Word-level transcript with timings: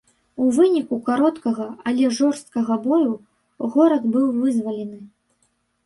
У 0.45 0.45
выніку 0.55 0.97
кароткага, 1.09 1.67
але 1.93 2.05
жорсткага 2.21 2.81
бою, 2.89 3.13
горад 3.79 4.13
быў 4.19 4.27
вызвалены. 4.43 4.99